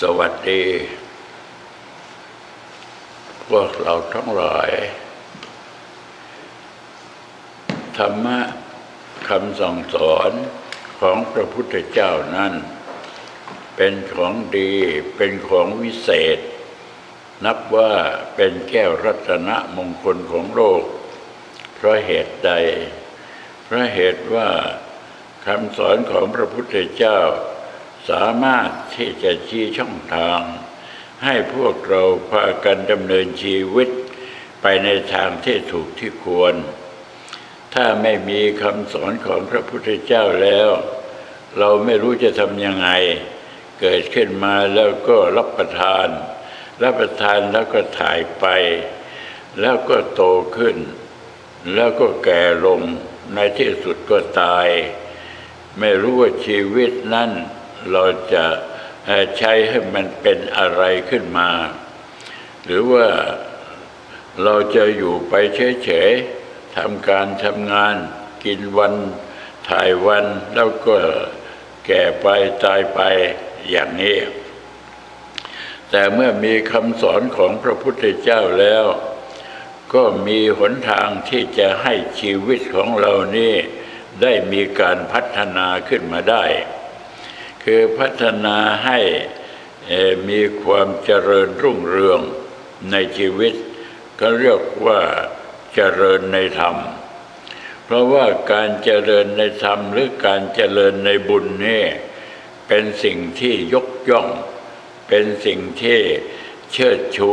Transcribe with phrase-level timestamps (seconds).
[0.00, 0.64] สวัสดี
[3.48, 4.70] พวกเราทั้งหลาย
[7.98, 8.40] ธรรมะ
[9.28, 10.30] คำสั่งสอน
[11.00, 12.52] ของพระพุทธเจ้านั้น
[13.76, 14.72] เป็นของดี
[15.16, 16.38] เป็นของวิเศษ
[17.44, 17.92] นับว่า
[18.36, 20.82] เป็นแก้วรัตนมงคลของโลก
[21.74, 22.52] เพราะเหตุใด
[23.64, 24.48] เพราะเหตุว่า
[25.46, 27.20] คำสอนของพระพุทธเจ้า
[28.10, 30.40] สามารถที่จะชี้ช่องทาง
[31.24, 33.88] ให้พวกเราพากันดำเนินชีวิต
[34.62, 36.54] ไปในทางที่ถูกที่ควร
[37.74, 40.70] ถ้าไม่มีคำสอนของพระพุทธเจ้าแล้ว
[41.58, 42.88] เราไม่รู้จะทำยังไง
[43.80, 46.08] เกิดขึ้นมาแล้วก็รับประทาน
[46.82, 48.46] รับประทานแล้วก็ถ่ายไป
[49.60, 50.22] แล้วก็โต
[50.56, 50.76] ขึ้น
[51.74, 52.80] แล้วก็แก่ลง
[53.34, 54.68] ในที่สุดก็ตาย
[55.78, 57.30] ไม่รู้ว่าชีวิตนั้น
[57.90, 58.04] เรา
[58.34, 58.44] จะ
[59.38, 61.50] ใช้ให้มันเป็นอะไรขึ้นมา
[62.64, 63.08] หรือว่า
[64.42, 65.34] เราจะอยู่ไป
[65.84, 67.96] เฉยๆทำการทำงาน
[68.44, 68.94] กินวัน
[69.68, 70.96] ถ่ายวันแล้วก็
[71.86, 72.26] แก่ไป
[72.64, 73.00] ตายไป
[73.70, 74.18] อย่างนี้
[75.90, 78.84] แต่เมื่อมีคำสอนของพระพุทธเจ้าแล้ว
[79.94, 83.54] ก็มีหนทางที่จะให้ชีวิตของเรานี่
[84.22, 86.44] ได้มีการพัฒนาขึ้นมาได้
[87.64, 88.98] คือพัฒนาให้
[90.28, 92.20] มีความเจริญรุ่งเรือง
[92.90, 93.54] ในชีวิต
[94.20, 95.00] ก็เรียกว่า
[95.74, 96.76] เจริญในธรรม
[97.84, 101.84] เพราะว่าการเจริญในธรรมหรือการเจริญในบุญนี่
[102.68, 104.28] เป็นสิ่งที่ยกย่อง
[105.08, 105.98] เป็นสิ่งที่
[106.72, 107.32] เชิดชู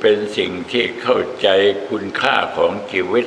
[0.00, 1.48] เป็นสิ่งที่เข้าใจ
[1.88, 3.26] คุณค่าของชีวิต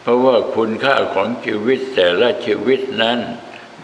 [0.00, 3.18] เพราะว่าคุณค่าของชีวิตแต่ละชีวิตนั้น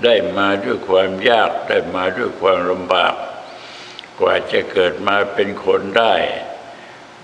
[0.04, 3.14] ได้มาด้วยความยากได้มาด้วยความลำบาก
[4.20, 6.14] กว่าจะเกิดมาเป็นคนได้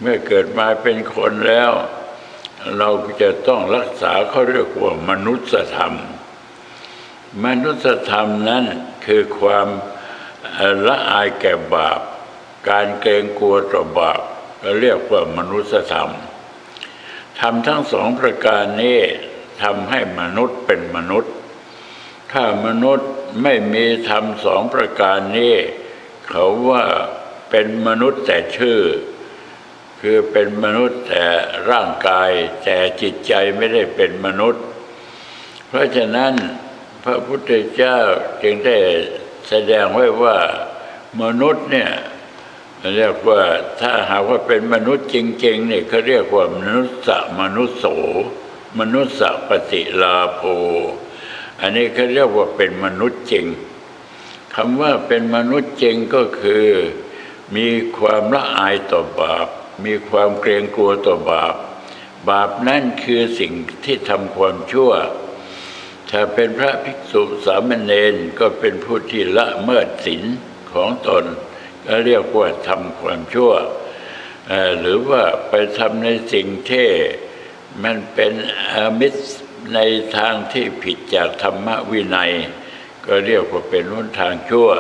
[0.00, 1.70] เมื่อเกิดมาเป็นคนแล้ว
[2.78, 2.91] เรา
[3.22, 5.94] จะต้องรักษาเขาเรียกว่ามนุษยธรรม
[7.44, 8.64] มนุษยธรรมนั้น
[9.06, 9.69] คือความ
[10.86, 12.00] ละอายแก่บาป
[12.69, 14.20] การเกรงกลัวต่อบาป
[14.62, 16.10] ก็เรียกว่ามนุษยธรรม
[17.41, 18.98] ทำทั้งสองประการนี้
[19.62, 21.32] ทำให้มนุษย์เป็นมนุษย์
[22.33, 23.11] ถ้ามนุษย์
[23.43, 25.55] ไม่มีธรรมสองประการนี้
[26.28, 26.84] เขาว่า
[27.50, 28.81] เป็นมนุษย์แต่ชื่อ
[30.00, 31.27] คือเป็นมนุษย์แต่
[31.71, 32.31] ร่างกาย
[32.65, 34.65] แต่จิตใจไม่ได้เป็นมนุษย์
[35.69, 36.33] เพราะฉะนั้น
[37.05, 37.99] พระพุทธเจ้า
[38.43, 38.78] จึงได้
[39.49, 40.37] แสดงไว้ว่า
[41.22, 41.91] มนุษย์เนี่ย
[42.97, 43.43] เรียกว่า
[43.81, 46.97] ถ้าหากว่าเป็นมนุษย์จริงๆเนี่ยเขาเรียกว่ามนุษย์
[47.41, 47.87] มนุษย์โส
[48.78, 49.16] มนุษย์
[49.49, 50.43] ปฏิลาโภ
[51.60, 53.46] อันนี้เขาเรียกว่าเป็นมนุษย์จริง
[54.54, 56.66] คำว่าเป็นมนุษย์จริงก็คือ
[57.56, 59.48] มีความละอายต่อบาป
[59.84, 61.54] มีความเกรงกลัวต่อบาป
[62.28, 63.52] บาปนั่นคือสิ่ง
[63.84, 64.92] ที่ทำความชั่ว
[66.10, 70.24] ถ้าเป็นพระภิกษุสามเณรก็เป็นผู้ที่ละเมิดศีล
[70.72, 71.24] ของตน
[71.86, 73.52] ก็เรียกว่าทำความชั่ว
[74.80, 76.88] หรือว่าไปทำในสิ่งที่
[77.82, 78.32] มันเป็น
[78.74, 79.22] อมิตร
[79.74, 79.78] ใน
[80.16, 82.32] ทางที่ผิดจากธรรมวินัย
[83.06, 84.70] ก็เรียกว่าเป็นวนทางชั่ว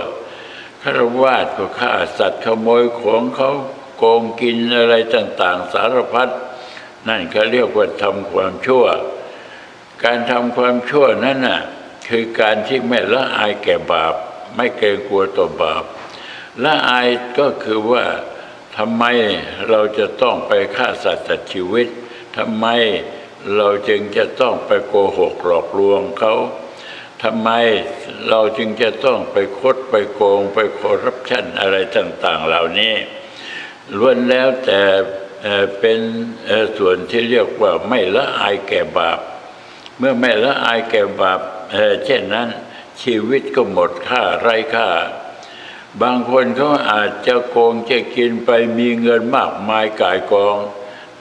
[0.82, 3.50] ฆราวาสก็ฆ่าสัตว์ขโมยของเขา
[3.96, 6.28] โกงกินอะไรต่างๆ สารพัด
[7.08, 8.84] นั่นเขาเรียกว่าทำความชั่ว
[10.04, 11.60] การทำความชั่วนั้นน่ะ
[12.08, 14.14] คือการที่ไม่ละอายแก่บาป
[14.56, 15.84] ไม่เกรงกลัวต่อบาป
[16.64, 18.04] ละอายก็คือว่า
[18.76, 19.04] ทำไม
[19.68, 21.88] เราจะต้องไปฆ่าสัตว์ตัดชีวิต
[22.36, 22.66] ทำไม
[23.56, 26.34] เราจึงจะต้องไปโกหกหลอกลวงเขา
[27.22, 27.50] ทำไม
[28.28, 32.94] เราจึงจะต้องไปคดไปโกง ไปคอรัปชันอะไรต่าง ๆ เหล่านี้
[33.96, 34.82] ล้วนแล้วแต่
[35.80, 35.98] เป็น
[36.78, 39.18] ส่วนที่เรียกว่าไม่ละอายแก่บาป
[39.98, 41.40] เมื่อไม่ละอายแก่บาป
[42.04, 42.48] เช่นนั้น
[43.02, 44.88] ชีวิตก็หมดค่าไร้ค่า
[46.02, 50.56] บางคนเขาอาจจะโกงจะกินไปมีเงินมากมายกายกอง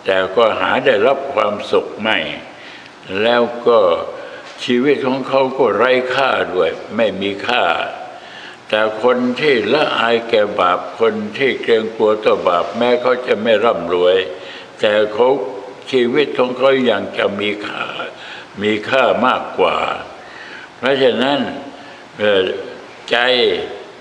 [0.08, 2.18] แต่ก็หาได้รับความสุขไม่
[3.24, 3.80] แล้วก็
[4.64, 7.64] ชีวิตของเขาก็ไร้ค่าด้วย ไม่มีค่า
[8.70, 14.18] แต่คนที่ละอายแก่บาปคนที่เกรงกลัวต่อบาปแม้เขาจะไม่ร่ำรวย
[14.80, 15.28] แต่เขา
[15.92, 17.84] ชีวิตของเขายังจะมีค่า
[18.62, 19.78] มีค่ามากกว่า
[20.78, 21.40] เพราะฉะนั้น
[23.10, 23.18] ใจ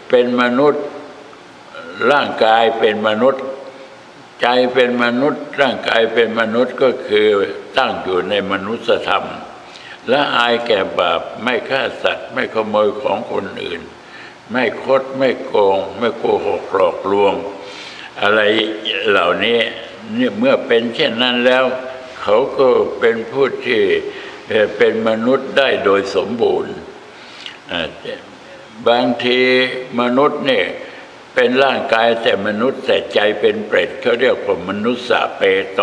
[0.09, 0.85] เป็นมนุษย์
[2.11, 3.45] ร่างกายเป็นมนุษย์
[4.41, 7.29] ใจเป็นมนุษย์ร่างกายเป็นมนุษย์ก็คือ
[7.79, 9.27] ตั้งอยู่ในมนุษยธรรม
[10.09, 13.81] และอายแก่บาปไม่ฆ่าสัตว์ ไม่ขโมยของคนอื่น
[14.53, 17.35] ไม่คดไม่โกง ไม่โกหกหลอกลวง
[18.23, 18.41] อะไร
[19.09, 19.59] เหล่านี้
[20.15, 21.65] เนี่ยเมื่อเป็นเช่นนั้นแล้ว
[22.23, 22.67] เขาก็
[23.01, 23.81] เป็นผู้ที่
[24.77, 26.75] เป็นมนุษย์ได้โดยสมบูรณ์
[28.89, 29.41] บางที
[30.01, 30.67] มนุษย์เนี่ย
[31.37, 35.43] เป็นร่างกายแต่มนุษย์แต่ใจเป็นเปรตเขาเรียกว่ามนุษย์สเป
[35.73, 35.81] โต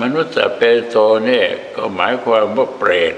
[0.00, 0.96] มนุษย์สเปโต
[1.26, 1.46] เนี่ย
[1.76, 3.14] ก็หมายความว่าเปรต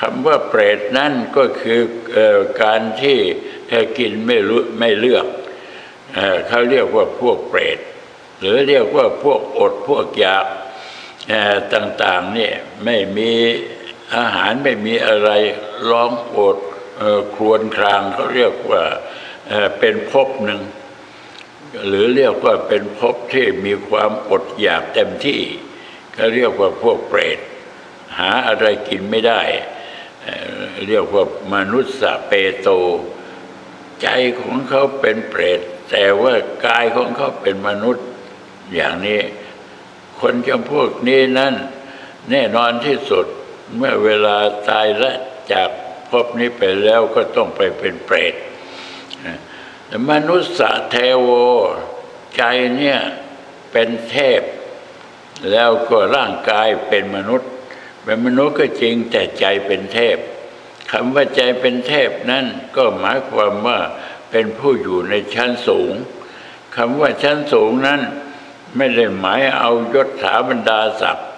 [0.00, 1.80] คำว่าเปรตนั่นก็คือ
[2.16, 2.18] อ
[2.62, 3.18] การที่
[3.68, 5.26] เอ่กินไม่รู้ไม่เลือก
[6.14, 6.18] เอ
[6.48, 7.78] เขาเรียกว่าพวกเปรต
[8.40, 10.46] หรือเรียกว่าพวกอดพวกอยาก
[11.74, 12.54] ต่างๆเนี่ย
[12.84, 13.32] ไม่มี
[14.16, 15.30] อาหารไม่มีอะไร
[15.88, 16.58] ร้องอด
[17.00, 17.02] อ
[17.34, 18.82] ครวญครางเขาเรียกว่า
[19.78, 20.62] เป็นภพหนึ่ง
[21.86, 25.40] หรือเรียกว่าเป็นภพที่มีความอดอยากเต็มที่
[26.14, 27.38] เขาเรียกว่าพวกเปรต
[28.18, 29.40] หาอะไรกินไม่ได้
[30.86, 31.24] เรียกว่า
[31.54, 32.68] มนุษย์สเปโต
[34.02, 34.08] ใจ
[34.40, 35.60] ของเขาเป็นเปรต
[35.90, 36.34] แต่ว่า
[36.66, 38.06] กายของเขาเป็นมนุษย์
[38.74, 39.20] อย่างนี้
[40.20, 41.54] คนจำพวกนี้นั้น
[42.30, 43.26] แน่นอนที่สุด
[43.76, 44.36] เมื่อเวลา
[44.68, 45.12] ตายและ
[45.52, 45.70] จาก
[46.10, 48.34] ภพนี้ไปแล้วก็ต้องไปเป็นเปรต
[50.10, 50.54] มนุษย์
[50.90, 51.28] เทโว
[52.36, 52.42] ใจ
[52.76, 52.98] เนี่ย
[53.72, 54.42] เป็นเทพ
[55.50, 57.50] แล้วก็ร่างกายเป็นมนุษย์
[58.04, 60.16] เป็นมนุษย์ก็จริงแต่ใจเป็นเทพ
[60.92, 63.78] คำว่าใจเป็นเทพนั่นก็หมายความว่า
[64.30, 65.92] เป็นผู้อยู่ในชั้นสูง
[66.76, 68.00] คำว่าชั้นสูงนั้น
[68.76, 71.28] ไม่ได้หมายเอายศถาบรรดาศักดิ์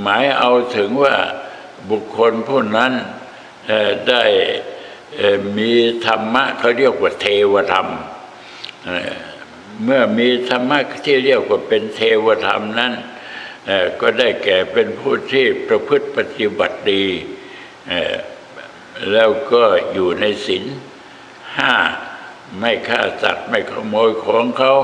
[0.00, 1.14] หมายเอาถึงว่า
[1.90, 2.92] บุคคลผู้นั้น
[4.08, 4.24] ได้
[5.58, 5.72] มี
[6.06, 7.88] ธรรมะเขาเรียกว่าเทวธรรม
[9.84, 12.92] เมื่อมีธรรมะที่เรียกว่าเป็นเทวธรรมนั้น
[14.00, 17.04] ก็ได้แก่เป็นผู้ที่ประพฤติปฏิบัติดี
[19.12, 19.62] แล้วก็
[19.92, 20.64] อยู่ในศีล
[21.56, 21.74] ห้า
[22.58, 24.74] ไม่ฆ่าสัตว์ไม่ขโมยของเขา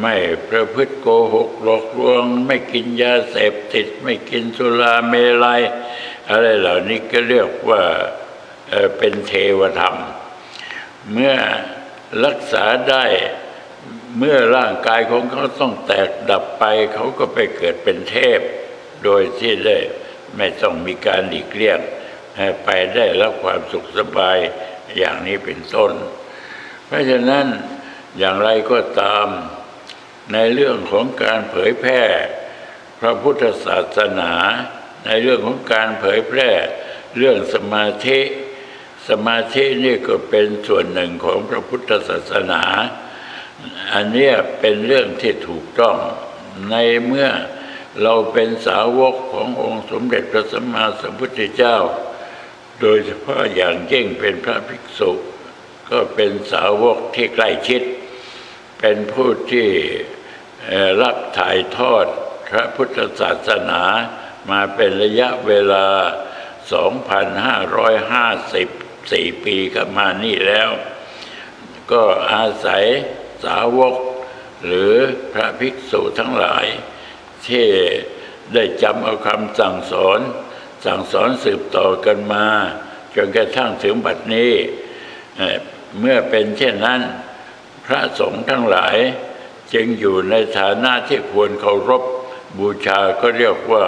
[0.00, 0.14] ไม่
[0.48, 5.14] ประพฤติโกหกหลอกลวง ไม่กินยาเสพติด ไม่กินสุราเม
[5.44, 5.62] ลัย
[6.28, 7.82] อะไรเหล่านี้ก็เรียกว่า
[8.98, 9.96] เป็นเทวธรรม
[11.12, 11.34] เมื่อ
[12.24, 13.04] รักษาได้
[14.18, 16.64] เมื่อร่างกายของเขาต้องแตกดับไป
[16.94, 18.40] เขาก็ไปเกิดเป็นเทพ
[19.04, 19.78] โดยที่ได้
[20.36, 21.78] ไม่ต้องมีการหลีกเลี่ยง
[22.64, 24.38] ไปได้รับความสุขสบาย
[24.96, 25.92] อย่างนี้เป็นต้น
[26.86, 27.46] เพราะฉะนั้น
[28.18, 29.26] อย่างไรก็ตาม
[30.32, 32.02] ในเรื่องของการเผยแพร่
[33.00, 34.32] พระพุทธศาสนา
[35.06, 36.50] ในเรื่องของการเผยแพร่
[37.16, 38.20] เรื่องสมาธิ
[39.10, 42.62] สมาธินี่ก็เป็นส่วนหนึ่งของพระพุทธศาสนา
[43.94, 44.30] อันนี้
[44.60, 45.96] เป็นเรื่องที่ถูกต้อง
[46.70, 46.76] ใน
[47.06, 47.28] เมื่อ
[48.02, 51.76] เราเป็นสาวกขององค์สมเด็จพระสัมมาสัมพุทธเจ้า
[52.80, 55.10] โดยเฉพาะอย่างยิ่งเป็นพระภิกษุ
[55.90, 57.82] ก็เป็นสาวกที่ใกล้ชิด
[58.80, 59.68] เป็นผู้ที่
[61.02, 62.06] รับถ่ายทอด
[62.50, 63.82] พระพุทธศาสนา
[64.50, 65.86] มาเป็นระยะเวลา
[69.08, 70.70] 2,554ปีกันมานี่แล้ว
[71.92, 72.02] ก็
[72.32, 72.84] อาศัย
[73.44, 73.94] สาวก
[74.64, 74.92] หรือ
[75.32, 76.66] พระภิกษุทั้งหลาย
[77.46, 77.66] ที่
[78.54, 80.20] ได้จำเอาคำสั่งสอน
[80.84, 82.46] สั่งสอนสืบต่อกันมา
[83.14, 84.52] จนกระทั่งถึงบัดนี้
[85.98, 87.00] เมื่อเป็นเช่นนั้น
[87.86, 88.96] พระสงฆ์ทั้งหลาย
[89.74, 92.02] จึงอยู่ในฐานะที่ควรเคารพ
[92.58, 93.84] บูชาก็เรียกว่า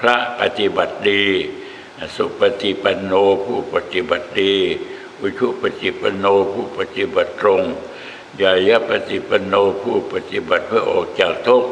[0.00, 1.26] พระปฏิบัติดี
[2.16, 3.12] สุปฏิปันโน
[3.44, 4.54] ผู้ปฏิบัติดี
[5.20, 7.62] อุชุปฏิปันโนผู้ปฏิบัติตรง
[8.42, 11.70] ยายะปฏิปันโนผู้ปฏิบัติเพื่อออกจากทุกข์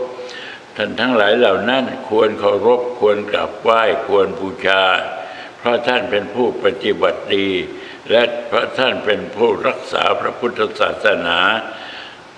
[0.76, 4.83] ท่านทั้งหลายเหล่านั้นควรเคารพควรกราบไหว้ควรบูชา
[5.59, 7.49] เพราะท่านเป็นผู้ปฏิบัติดี
[8.11, 11.38] และเพราะท่านเป็นผู้รักษาพระพุทธศาสนา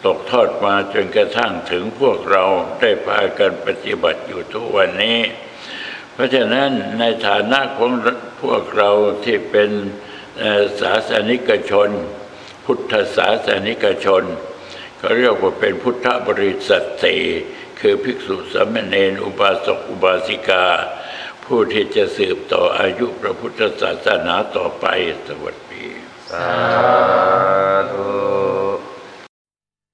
[0.04, 2.44] ตกทอดมาจนกระทั่งถึงพวกเรา
[2.80, 5.18] ได้พากันปฏิบัติอยู่ทุกวันนี้
[6.14, 7.90] เพราะฉะนั้นในฐานะของ
[8.42, 8.90] พวกเรา
[9.24, 9.70] ที่เป็น
[10.80, 11.90] ศาสนิกชน
[12.64, 14.24] พุทธศาสนิกชน
[14.98, 17.16] เขาเรียกว่าเป็นพุทธบริษัทสี
[17.80, 20.66] คือภิกษุสามเณรอุบาสกอุบาสิกา
[21.44, 24.86] ผู้ที่จะสืบต่ออายุพระพุทธศาสนาต่อไป
[25.28, 25.86] สวัสดี
[26.30, 26.50] สา